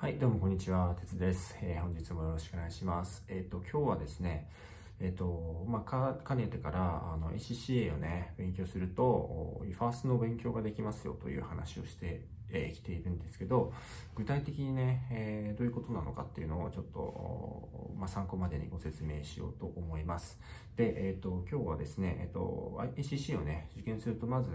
[0.00, 1.56] はい、どうもこんにちは、鉄です。
[1.60, 3.24] えー、本日もよろしくお願いします。
[3.26, 4.48] えっ、ー、と、今日はですね、
[5.00, 13.72] えっ、ー、と、まあ、か、かねてから、あの、ACCA をね、勉強すると、ファースの勉強ができますよという話をしてえー、きているんですけど、
[14.14, 20.38] 具体的にね、えー、どういうことなのかっていうのをちょっと、まあ、参考までにご説明しようと思います。
[20.76, 24.50] で、えっ、と、今日はですね、えっ、と、ICC をね、受験すると、まず、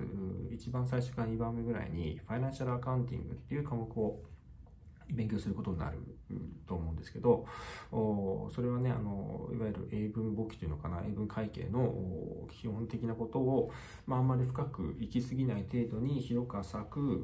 [0.51, 4.21] 一番最初から2番目ぐらいに、ファイナンシャルアカウンティングっていう科目を
[5.09, 5.97] 勉強することになる
[6.67, 7.45] と思うんですけど、
[7.91, 13.71] それはね、あの、いわゆる英文簿記というのかな、英文会計の基本的なことを、
[14.05, 17.21] まあ、あんまり深く行き過ぎない程度に広く浅く、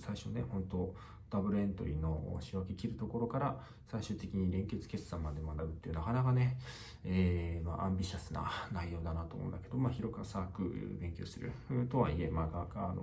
[0.00, 0.94] 最初ね、本当
[1.30, 3.56] ダブルエントリーの仕分け切るところから
[3.90, 6.56] 最終的に連結決算まで学ぶっていうなかなかね、
[7.04, 10.62] えー、まあ、アンビシャスな内容だなと思うんだけど、まあ、広く浅く
[11.00, 11.50] 勉強する。
[11.90, 13.02] とはいえ、まあ、あの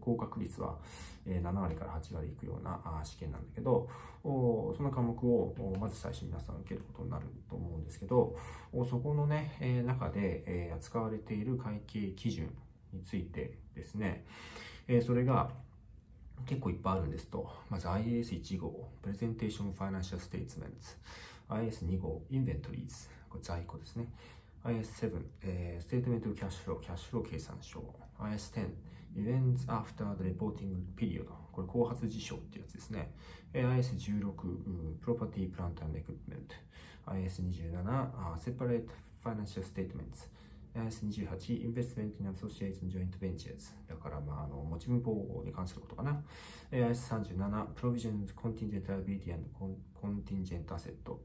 [0.00, 0.76] 合格率は
[1.26, 3.88] 7割から8割いくような試験なんだけど、
[4.24, 8.36] その科目をまず最初皆さん受けることになると思うんですけど、
[8.90, 12.50] そこのね、中で扱われている会計基準
[12.92, 14.24] についてですね、
[15.06, 15.50] それが
[16.46, 24.08] 結構いっぱいあるんですと、まず IAS1 号、 Presentation Financial Statements、IAS2 号、 Inventories、これ在庫ですね。
[24.64, 27.82] IAS7、えー、 Statement Cash Flow、キャッシュフロー計算書。
[28.18, 28.68] IAS10、
[29.16, 31.30] Event After the Reporting Period。
[31.52, 33.12] これ、後発事象ってやつですね。
[33.52, 34.32] IAS16、
[35.00, 36.54] Property Plant Equipment。
[37.12, 40.18] IAS27、 Separate Financial Statement。
[40.86, 43.72] IAS28 Investment in Associates and Joint Ventures。
[43.88, 46.22] だからまああの持ち分法に関することかな。
[46.70, 51.20] IAS37 Provision Contingent Liability Contingent Asset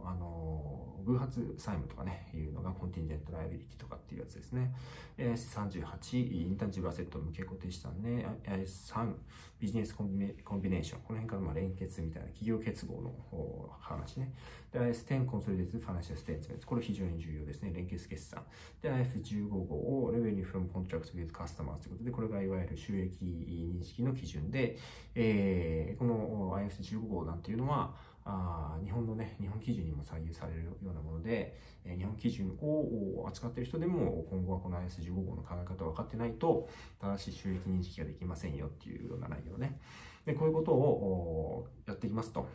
[1.06, 4.74] 偶発債務とかねいうのが Contingent Liability とかっていうやつですね。
[5.18, 8.26] S38 インタンジブアセット無形固定資産ね。
[8.46, 9.14] S3
[9.60, 10.26] ビジネスコンビ
[10.70, 11.00] ネーション。
[11.02, 14.34] この辺からまあ連結みたいな企業結合の話ね。
[14.72, 17.72] で S10 Consolidated Financial Statements これ非常に重要ですね。
[17.74, 18.44] 連結決算。
[18.82, 24.78] で IF15 号を Revenue from contract with Customers ということでこれがいわゆる収益認識の基準で、
[25.16, 27.94] えー、この IF15 号なんていうのは
[28.26, 36.70] あ日本のね、日本基準にも採用されるようなもので、え日本基準を扱っている人でも今後はこの IS15 号の考え方を分かってないと
[37.02, 39.80] 正しい収益認識ができませんよっていうような内容ね。
[40.26, 42.48] で、こういうことをやっていきますと、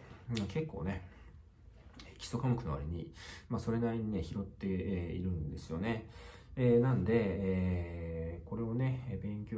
[0.48, 1.06] 結構ね、
[2.18, 3.12] 基礎科目の割に、
[3.48, 6.06] まあ、それなりにね、拾っているんですよね。
[6.56, 8.97] えー、なんで、えー、これをね、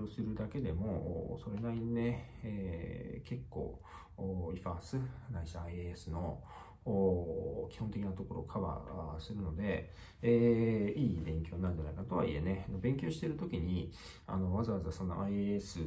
[0.00, 3.80] 強するだけでも、それなりにね、えー、結構、
[4.18, 5.00] IFAS
[5.32, 6.42] ないし IAS の
[7.70, 9.90] 基本的なところをカバーするので、
[10.22, 13.90] えー、いい勉強なんじゃないかとはいえね、勉強してるときに、
[14.26, 15.80] あの、わざわざその IAS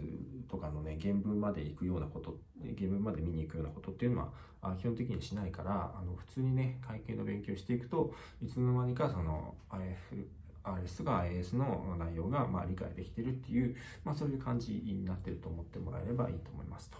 [0.49, 2.37] とかのね、原文まで行くようなこと、
[2.77, 4.21] 原文まで見に行くようなことっていうの
[4.61, 10.25] は、基本的にしないから、あの、普通にね、会計の勉強していくと、いつの間にかその IF、
[10.63, 16.97] RS が IS の内容がまあ理解できてるっていう、まあそういう感じになってると思ってもらえればいいと思いますと。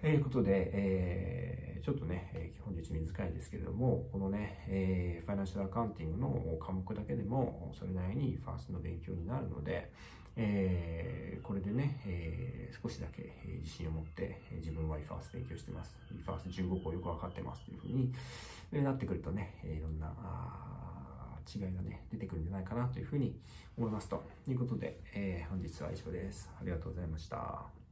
[0.00, 9.90] ということで、えー、ちょっとね、えー、本日短いですけれども、このね、えー、ファイナンシャルアカウンティングの科目だけでも、それなりにファーストの勉強になるので、
[10.36, 13.32] えー、これでね、えー、少しだけ
[13.62, 15.96] 自信を持って、自分は IFARS 勉強してます。
[16.26, 20.12] IFARS 15個よくわかってますというふうになってくるとね、いろんな
[21.54, 23.38] 違いがね、出てくるんじゃないかなというふうに
[23.78, 26.50] 思いますということで、えー、本日は以上です。
[26.60, 27.85] ありがとうございました。